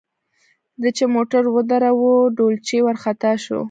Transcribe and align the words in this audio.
ده 0.81 0.89
چې 0.97 1.05
موټر 1.15 1.43
ودراوه 1.55 2.11
ډولچي 2.37 2.77
ورخطا 2.87 3.31
شو. 3.43 3.59